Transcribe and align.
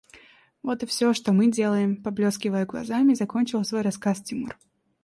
–Вот 0.63 0.81
и 0.81 0.87
все, 0.87 1.13
что 1.13 1.31
мы 1.31 1.51
делаем,– 1.51 1.95
поблескивая 2.03 2.65
глазами, 2.65 3.13
закончил 3.13 3.63
свой 3.63 3.83
рассказ 3.83 4.19
Тимур. 4.23 4.57